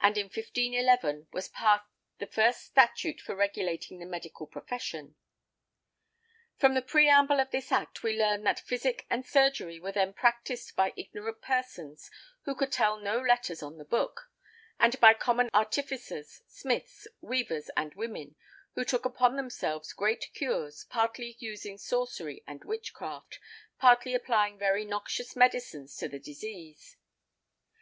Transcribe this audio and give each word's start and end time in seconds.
And 0.00 0.16
in 0.16 0.28
1511 0.28 1.26
was 1.34 1.48
passed 1.48 1.84
the 2.16 2.26
first 2.26 2.60
|8| 2.70 2.70
statute 2.70 3.20
for 3.20 3.36
regulating 3.36 3.98
the 3.98 4.06
medical 4.06 4.46
profession. 4.46 5.16
From 6.56 6.72
the 6.72 6.80
preamble 6.80 7.40
of 7.40 7.50
this 7.50 7.70
Act 7.70 8.02
we 8.02 8.18
learn 8.18 8.44
that 8.44 8.58
physic 8.58 9.04
and 9.10 9.26
surgery 9.26 9.78
were 9.78 9.92
then 9.92 10.14
practised 10.14 10.74
by 10.76 10.94
"ignorant 10.96 11.42
persons, 11.42 12.10
who 12.46 12.54
could 12.54 12.72
tell 12.72 12.96
no 13.00 13.20
letters 13.20 13.62
on 13.62 13.76
the 13.76 13.84
book, 13.84 14.30
and 14.78 14.98
by 14.98 15.12
common 15.12 15.50
artificers, 15.52 16.40
smiths, 16.48 17.06
weavers, 17.20 17.68
and 17.76 17.94
women, 17.96 18.36
who 18.76 18.82
took 18.86 19.04
upon 19.04 19.36
themselves 19.36 19.92
great 19.92 20.30
cures, 20.32 20.84
partly 20.84 21.36
using 21.38 21.76
sorcery 21.76 22.42
and 22.46 22.64
witchcraft, 22.64 23.38
partly 23.78 24.14
applying 24.14 24.56
very 24.58 24.86
noxious 24.86 25.36
medicines 25.36 25.94
to 25.98 26.08
the 26.08 26.18
disease." 26.18 26.96